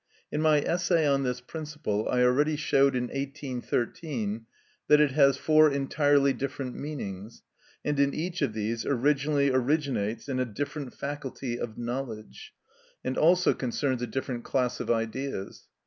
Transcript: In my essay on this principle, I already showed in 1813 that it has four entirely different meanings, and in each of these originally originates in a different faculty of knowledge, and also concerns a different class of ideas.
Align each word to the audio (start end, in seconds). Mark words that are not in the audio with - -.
In 0.31 0.41
my 0.41 0.61
essay 0.61 1.05
on 1.05 1.21
this 1.21 1.41
principle, 1.41 2.09
I 2.09 2.23
already 2.23 2.55
showed 2.55 2.95
in 2.95 3.03
1813 3.03 4.47
that 4.87 4.99
it 4.99 5.11
has 5.11 5.37
four 5.37 5.69
entirely 5.69 6.33
different 6.33 6.73
meanings, 6.75 7.43
and 7.85 7.99
in 7.99 8.11
each 8.11 8.41
of 8.41 8.53
these 8.53 8.83
originally 8.83 9.51
originates 9.51 10.27
in 10.27 10.39
a 10.39 10.45
different 10.45 10.95
faculty 10.95 11.59
of 11.59 11.77
knowledge, 11.77 12.51
and 13.03 13.15
also 13.15 13.53
concerns 13.53 14.01
a 14.01 14.07
different 14.07 14.43
class 14.43 14.79
of 14.79 14.89
ideas. 14.89 15.67